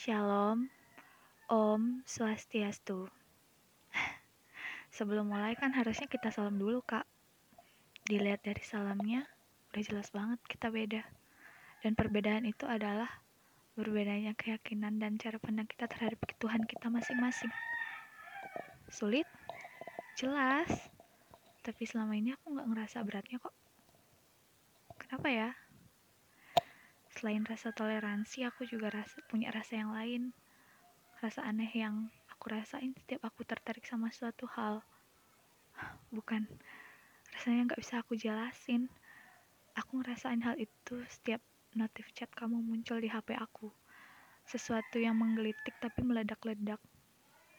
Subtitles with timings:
[0.00, 0.72] Shalom,
[1.52, 3.04] Om Swastiastu.
[4.96, 7.04] Sebelum mulai kan harusnya kita salam dulu kak.
[8.08, 9.28] Dilihat dari salamnya,
[9.68, 11.04] udah jelas banget kita beda.
[11.84, 13.12] Dan perbedaan itu adalah
[13.76, 17.52] berbedanya keyakinan dan cara pandang kita terhadap Tuhan kita masing-masing.
[18.88, 19.28] Sulit?
[20.16, 20.88] Jelas.
[21.60, 23.52] Tapi selama ini aku nggak ngerasa beratnya kok.
[24.96, 25.52] Kenapa ya?
[27.20, 30.32] Selain rasa toleransi, aku juga rasa, punya rasa yang lain.
[31.20, 34.80] Rasa aneh yang aku rasain setiap aku tertarik sama suatu hal.
[36.08, 36.48] Bukan,
[37.36, 38.88] rasanya nggak bisa aku jelasin.
[39.76, 41.44] Aku ngerasain hal itu setiap
[41.76, 43.68] notif chat kamu muncul di HP aku.
[44.48, 46.80] Sesuatu yang menggelitik tapi meledak-ledak.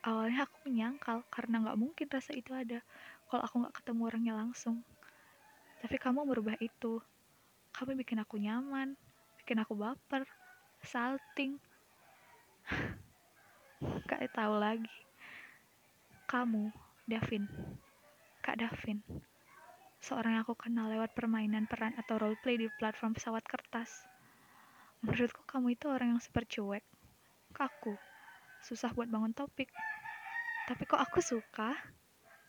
[0.00, 2.80] Awalnya aku menyangkal karena nggak mungkin rasa itu ada
[3.28, 4.80] kalau aku nggak ketemu orangnya langsung.
[5.84, 7.04] Tapi kamu merubah itu.
[7.76, 8.96] Kamu bikin aku nyaman,
[9.52, 10.24] bikin aku baper,
[10.80, 11.60] salting.
[14.08, 14.96] Kak tahu lagi.
[16.24, 16.72] Kamu,
[17.04, 17.44] Davin.
[18.40, 19.04] Kak Davin.
[20.00, 24.08] Seorang yang aku kenal lewat permainan peran atau roleplay di platform pesawat kertas.
[25.04, 26.88] Menurutku kamu itu orang yang super cuek,
[27.52, 27.92] kaku,
[28.64, 29.68] susah buat bangun topik.
[30.64, 31.76] Tapi kok aku suka?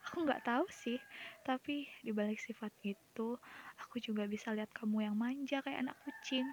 [0.08, 1.04] Aku nggak tahu sih,
[1.44, 3.36] tapi dibalik sifat itu,
[3.84, 6.48] aku juga bisa lihat kamu yang manja kayak anak kucing,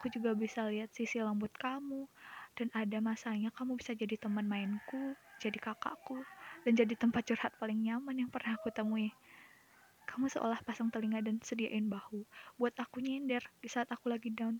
[0.00, 2.08] aku juga bisa lihat sisi lembut kamu.
[2.56, 6.20] Dan ada masanya kamu bisa jadi teman mainku jadi kakakku
[6.64, 9.12] dan jadi tempat curhat paling nyaman yang pernah aku temui.
[10.08, 12.24] Kamu seolah pasang telinga dan sediain bahu
[12.56, 14.56] buat aku nyender di saat aku lagi down.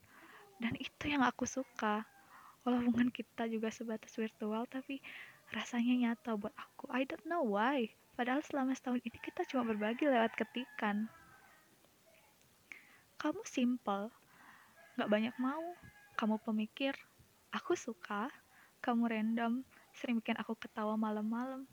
[0.61, 2.05] Dan itu yang aku suka.
[2.61, 5.00] Walau hubungan kita juga sebatas virtual tapi
[5.56, 6.92] rasanya nyata buat aku.
[6.92, 7.88] I don't know why.
[8.12, 11.08] Padahal selama setahun ini kita cuma berbagi lewat ketikan.
[13.16, 14.19] Kamu simple
[15.00, 15.64] Gak banyak mau,
[16.20, 16.92] kamu pemikir,
[17.56, 18.28] aku suka,
[18.84, 19.64] kamu random,
[19.96, 21.64] sering bikin aku ketawa malam-malam.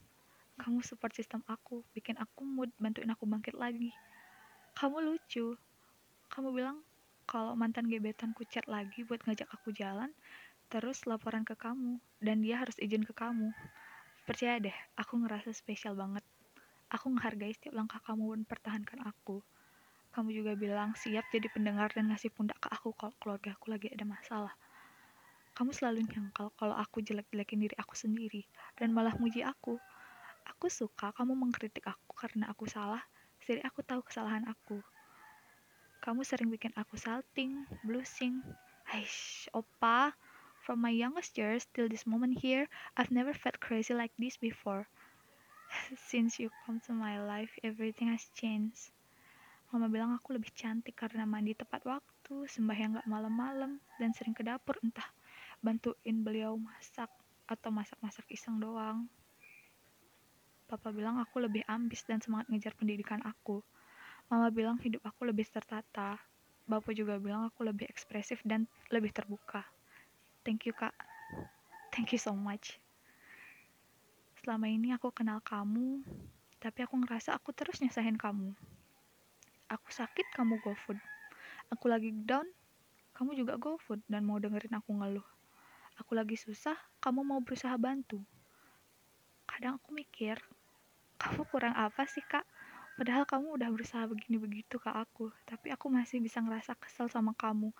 [0.56, 3.92] Kamu support sistem aku, bikin aku mood, bantuin aku bangkit lagi.
[4.80, 5.60] Kamu lucu.
[6.32, 6.80] Kamu bilang
[7.27, 10.16] kalau mantan gebetanku chat lagi buat ngajak aku jalan,
[10.71, 13.52] terus laporan ke kamu, dan dia harus izin ke kamu.
[14.23, 16.23] Percaya deh, aku ngerasa spesial banget.
[16.95, 19.43] Aku menghargai setiap langkah kamu mempertahankan aku
[20.17, 23.94] kamu juga bilang siap jadi pendengar dan ngasih pundak ke aku kalau keluarga aku lagi
[23.94, 24.50] ada masalah.
[25.54, 28.42] Kamu selalu nyangkal kalau aku jelek-jelekin diri aku sendiri
[28.82, 29.78] dan malah muji aku.
[30.50, 33.05] Aku suka kamu mengkritik aku karena aku salah,
[33.45, 34.82] jadi aku tahu kesalahan aku.
[36.02, 38.42] Kamu sering bikin aku salting, blushing.
[38.89, 40.17] Aish, opa,
[40.66, 42.66] from my youngest years till this moment here,
[42.98, 44.89] I've never felt crazy like this before.
[46.10, 48.97] Since you come to my life, everything has changed.
[49.77, 54.42] Mama bilang aku lebih cantik karena mandi tepat waktu, sembahyang gak malam-malam, dan sering ke
[54.42, 55.05] dapur entah
[55.61, 57.14] bantuin beliau masak
[57.45, 59.05] atau masak-masak iseng doang.
[60.66, 63.61] Papa bilang aku lebih ambis dan semangat ngejar pendidikan aku.
[64.33, 66.17] Mama bilang hidup aku lebih tertata.
[66.66, 69.61] Bapak juga bilang aku lebih ekspresif dan lebih terbuka.
[70.42, 70.98] Thank you, Kak.
[71.93, 72.82] Thank you so much.
[74.42, 76.02] Selama ini aku kenal kamu,
[76.58, 78.58] tapi aku ngerasa aku terus nyesahin kamu.
[79.67, 80.95] Aku sakit, kamu go food.
[81.76, 82.48] Aku lagi down,
[83.11, 85.28] kamu juga go food dan mau dengerin aku ngeluh.
[86.00, 88.23] Aku lagi susah, kamu mau berusaha bantu.
[89.44, 90.39] Kadang aku mikir,
[91.20, 92.48] kamu kurang apa sih kak?
[92.95, 97.36] Padahal kamu udah berusaha begini begitu ke aku, tapi aku masih bisa ngerasa kesel sama
[97.36, 97.76] kamu.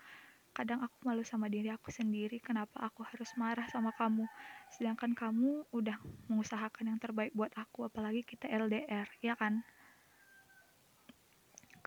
[0.52, 4.28] Kadang aku malu sama diri aku sendiri, kenapa aku harus marah sama kamu.
[4.76, 5.96] Sedangkan kamu udah
[6.28, 9.64] mengusahakan yang terbaik buat aku, apalagi kita LDR, ya kan?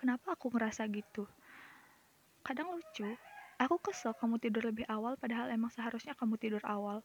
[0.00, 1.28] Kenapa aku ngerasa gitu?
[2.40, 3.04] Kadang lucu,
[3.60, 7.04] aku kesel kamu tidur lebih awal padahal emang seharusnya kamu tidur awal.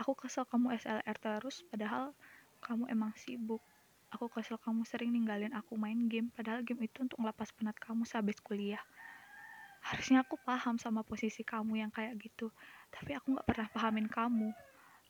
[0.00, 2.16] Aku kesel kamu SLR terus padahal
[2.64, 3.60] kamu emang sibuk.
[4.08, 8.08] Aku kesel kamu sering ninggalin aku main game padahal game itu untuk ngelepas penat kamu
[8.08, 8.80] sehabis kuliah.
[9.84, 12.48] Harusnya aku paham sama posisi kamu yang kayak gitu,
[12.88, 14.48] tapi aku gak pernah pahamin kamu.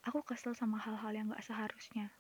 [0.03, 2.11] Aku kesel sama hal-hal yang gak seharusnya.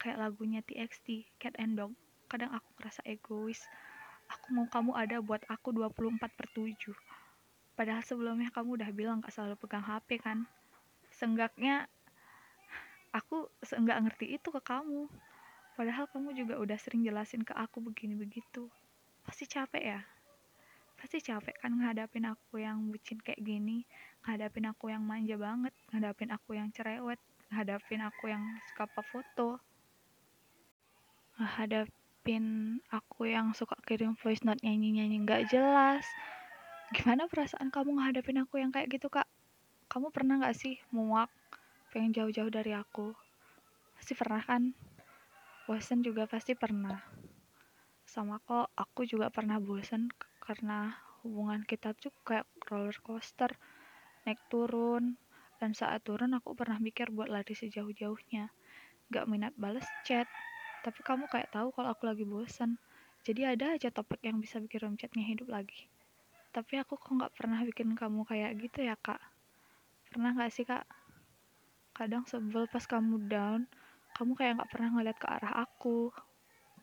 [0.00, 1.92] Kayak lagunya TXT, Cat and Dog
[2.26, 3.62] kadang aku ngerasa egois.
[4.26, 6.74] Aku mau kamu ada buat aku 24 per 7
[7.76, 10.48] padahal sebelumnya kamu udah bilang gak selalu pegang HP kan.
[11.12, 11.86] Senggaknya
[13.12, 15.06] aku seenggak ngerti itu ke kamu.
[15.76, 18.72] Padahal kamu juga udah sering jelasin ke aku begini begitu
[19.26, 20.00] pasti capek ya?
[20.96, 23.82] Pasti capek kan ngadapin aku yang bucin kayak gini
[24.22, 27.18] ngadapin aku yang manja banget ngadapin aku yang cerewet
[27.50, 29.58] ngadapin aku yang suka foto.
[31.36, 31.90] Ngadap
[32.26, 36.02] ngadepin aku yang suka kirim voice note nyanyi-nyanyi nggak jelas.
[36.90, 39.30] Gimana perasaan kamu ngadepin aku yang kayak gitu, Kak?
[39.86, 41.30] Kamu pernah gak sih muak,
[41.94, 43.14] pengen jauh-jauh dari aku?
[43.94, 44.74] Pasti pernah kan?
[45.70, 46.98] Bosen juga pasti pernah.
[48.02, 50.10] Sama kok, aku juga pernah bosen
[50.42, 53.54] karena hubungan kita tuh kayak roller coaster,
[54.26, 55.14] naik turun.
[55.62, 58.50] Dan saat turun aku pernah mikir buat lari sejauh-jauhnya.
[59.14, 60.26] Gak minat bales chat,
[60.86, 62.78] tapi kamu kayak tahu kalau aku lagi bosen.
[63.26, 65.90] Jadi ada aja topik yang bisa bikin room chatnya hidup lagi.
[66.54, 69.18] Tapi aku kok gak pernah bikin kamu kayak gitu ya kak?
[70.14, 70.86] Pernah gak sih kak?
[71.90, 73.66] Kadang sebel pas kamu down,
[74.14, 76.14] kamu kayak gak pernah ngeliat ke arah aku.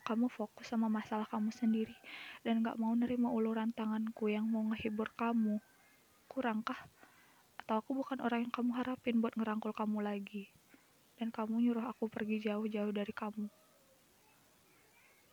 [0.04, 1.96] Kamu fokus sama masalah kamu sendiri
[2.44, 5.56] dan gak mau nerima uluran tanganku yang mau ngehibur kamu.
[6.28, 6.76] Kurangkah?
[7.56, 10.52] Atau aku bukan orang yang kamu harapin buat ngerangkul kamu lagi?
[11.16, 13.63] Dan kamu nyuruh aku pergi jauh-jauh dari kamu.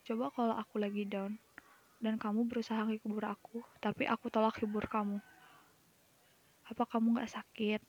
[0.01, 1.37] Coba kalau aku lagi down
[2.01, 5.21] dan kamu berusaha ngehibur aku, tapi aku tolak hibur kamu.
[6.65, 7.81] Apa kamu gak sakit?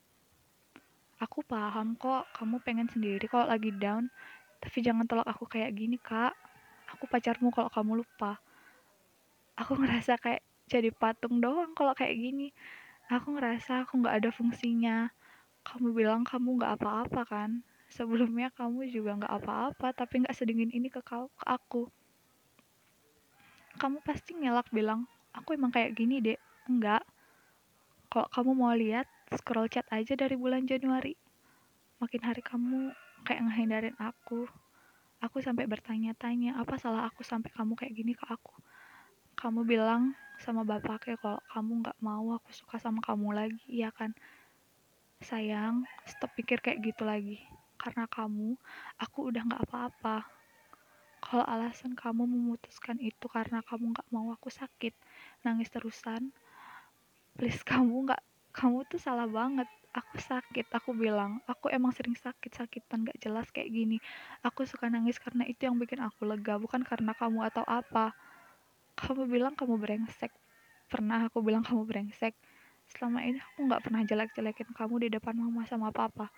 [1.24, 4.12] Aku paham kok, kamu pengen sendiri kalau lagi down.
[4.60, 6.36] Tapi jangan tolak aku kayak gini, Kak.
[6.92, 8.36] Aku pacarmu kalau kamu lupa.
[9.56, 12.52] Aku ngerasa kayak jadi patung doang kalau kayak gini.
[13.08, 15.08] Aku ngerasa aku nggak ada fungsinya.
[15.64, 17.64] Kamu bilang kamu nggak apa-apa kan?
[17.88, 22.01] Sebelumnya kamu juga nggak apa-apa, tapi nggak sedingin ini ke, kau, ke aku.
[23.82, 26.38] Kamu pasti ngelak bilang, aku emang kayak gini, dek.
[26.70, 27.02] Enggak.
[28.06, 31.18] Kalau kamu mau lihat, scroll chat aja dari bulan Januari.
[31.98, 32.94] Makin hari kamu
[33.26, 34.46] kayak ngehindarin aku.
[35.18, 38.54] Aku sampai bertanya-tanya, apa salah aku sampai kamu kayak gini ke aku?
[39.34, 44.14] Kamu bilang sama bapaknya kalau kamu nggak mau aku suka sama kamu lagi, iya kan?
[45.26, 47.42] Sayang, stop pikir kayak gitu lagi.
[47.82, 48.54] Karena kamu,
[49.02, 50.41] aku udah nggak apa-apa.
[51.22, 54.90] Kalau alasan kamu memutuskan itu karena kamu nggak mau aku sakit,
[55.46, 56.34] nangis terusan,
[57.38, 58.22] please kamu nggak
[58.52, 59.70] kamu tuh salah banget.
[59.92, 64.00] Aku sakit aku bilang aku emang sering sakit sakitan gak jelas kayak gini.
[64.40, 68.16] Aku suka nangis karena itu yang bikin aku lega bukan karena kamu atau apa.
[68.96, 70.32] Kamu bilang kamu brengsek.
[70.88, 72.32] Pernah aku bilang kamu brengsek.
[72.88, 76.32] Selama ini aku nggak pernah jelek-jelekin kamu di depan mama sama papa.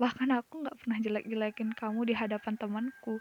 [0.00, 3.20] Bahkan aku nggak pernah jelek-jelekin kamu di hadapan temanku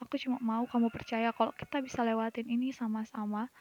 [0.00, 3.52] aku cuma mau kamu percaya kalau kita bisa lewatin ini sama-sama.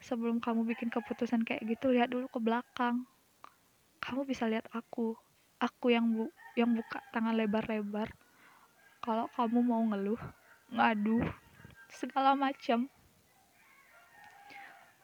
[0.00, 3.04] Sebelum kamu bikin keputusan kayak gitu lihat dulu ke belakang.
[4.00, 5.16] Kamu bisa lihat aku.
[5.56, 8.12] Aku yang bu yang buka tangan lebar-lebar.
[9.04, 10.20] Kalau kamu mau ngeluh
[10.72, 11.20] ngadu
[11.92, 12.88] segala macam.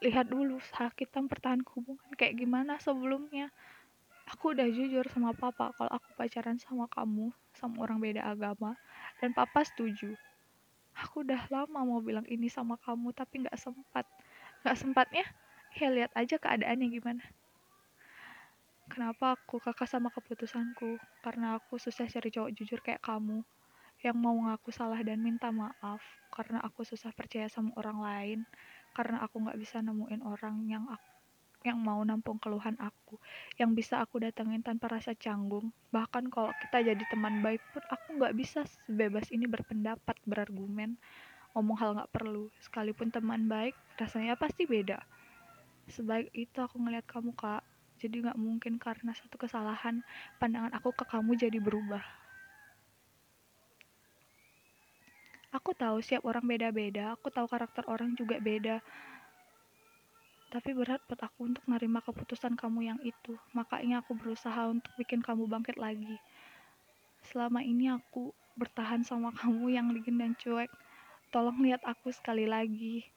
[0.02, 3.54] Lihat dulu saat kita bertahan hubungan kayak gimana sebelumnya
[4.32, 8.72] aku udah jujur sama papa kalau aku pacaran sama kamu sama orang beda agama
[9.20, 10.16] dan papa setuju.
[10.96, 14.08] Aku udah lama mau bilang ini sama kamu tapi nggak sempat.
[14.64, 15.24] Gak sempatnya,
[15.76, 17.24] ya lihat aja keadaannya gimana.
[18.92, 21.00] Kenapa aku kakak sama keputusanku?
[21.24, 23.40] Karena aku susah cari cowok jujur kayak kamu
[24.04, 26.04] yang mau ngaku salah dan minta maaf.
[26.28, 28.38] Karena aku susah percaya sama orang lain.
[28.92, 31.11] Karena aku nggak bisa nemuin orang yang aku,
[31.62, 33.16] yang mau nampung keluhan aku
[33.60, 35.70] yang bisa aku datengin tanpa rasa canggung.
[35.94, 40.96] Bahkan kalau kita jadi teman baik pun aku nggak bisa sebebas ini berpendapat berargumen.
[41.52, 42.48] Ngomong hal nggak perlu.
[42.64, 45.00] Sekalipun teman baik rasanya pasti beda.
[45.90, 47.62] Sebaik itu aku ngeliat kamu kak.
[48.00, 50.02] Jadi nggak mungkin karena satu kesalahan
[50.42, 52.02] pandangan aku ke kamu jadi berubah.
[55.52, 57.12] Aku tahu siap orang beda-beda.
[57.12, 58.80] Aku tahu karakter orang juga beda
[60.52, 65.24] tapi berat buat aku untuk nerima keputusan kamu yang itu makanya aku berusaha untuk bikin
[65.24, 66.20] kamu bangkit lagi
[67.24, 70.68] selama ini aku bertahan sama kamu yang dingin dan cuek
[71.32, 73.08] Tolong lihat aku sekali lagi.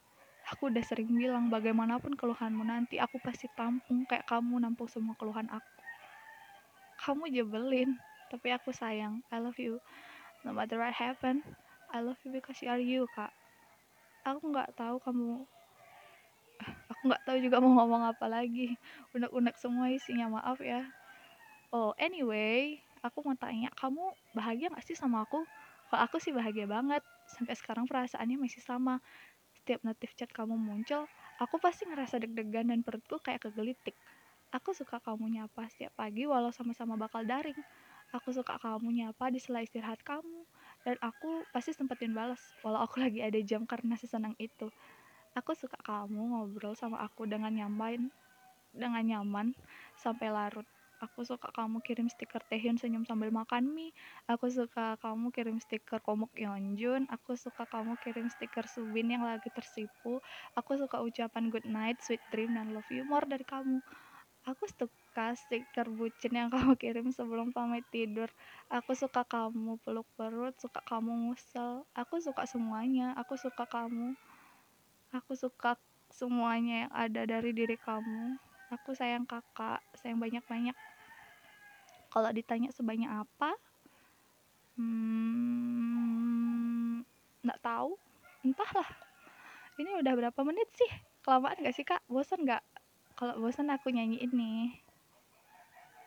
[0.48, 5.51] Aku udah sering bilang bagaimanapun keluhanmu nanti aku pasti tampung kayak kamu nampung semua keluhan
[5.51, 5.75] aku.
[7.04, 8.00] Kamu jebelin,
[8.32, 9.20] tapi aku sayang.
[9.27, 9.84] I love you.
[10.48, 11.44] No matter what happen,
[11.92, 13.36] I love you because you are you, Kak.
[14.24, 15.44] Aku nggak tahu kamu
[17.06, 18.76] nggak tahu juga mau ngomong apa lagi.
[19.16, 20.82] Unek-unek semua isinya, maaf ya.
[21.74, 25.46] Oh, anyway, aku mau tanya, kamu bahagia gak sih sama aku?
[25.92, 29.02] Kalau aku sih bahagia banget sampai sekarang perasaannya masih sama
[29.58, 31.10] setiap notif chat kamu muncul
[31.42, 33.98] aku pasti ngerasa deg-degan dan perutku kayak kegelitik
[34.54, 37.58] aku suka kamu nyapa setiap pagi walau sama-sama bakal daring
[38.14, 40.46] aku suka kamu nyapa di sela istirahat kamu
[40.86, 44.70] dan aku pasti sempetin balas walau aku lagi ada jam karena sesenang itu
[45.36, 48.10] aku suka kamu ngobrol sama aku dengan nyaman
[48.72, 49.51] dengan nyaman
[50.00, 50.68] sampai larut
[51.04, 53.92] Aku suka kamu kirim stiker Taehyun senyum sambil makan mie.
[54.32, 57.12] Aku suka kamu kirim stiker Komuk Yeonjun.
[57.12, 60.24] Aku suka kamu kirim stiker Subin yang lagi tersipu.
[60.56, 63.84] Aku suka ucapan good night, sweet dream, dan love you more dari kamu.
[64.48, 68.32] Aku terkasih, terbucin yang kamu kirim sebelum pamit tidur.
[68.72, 71.84] Aku suka kamu peluk perut, suka kamu ngusel.
[71.92, 74.15] Aku suka semuanya, aku suka kamu.
[75.16, 75.80] Aku suka
[76.12, 78.36] semuanya yang ada dari diri kamu.
[78.76, 80.76] Aku sayang kakak, sayang banyak-banyak.
[82.12, 83.56] Kalau ditanya sebanyak apa,
[84.76, 85.56] hmm,
[87.48, 87.96] nggak tahu.
[88.44, 88.92] Entahlah.
[89.80, 90.92] Ini udah berapa menit sih?
[91.24, 92.04] Kelamaan gak sih kak?
[92.08, 92.64] Bosan gak?
[93.16, 94.85] Kalau bosan aku nyanyiin nih.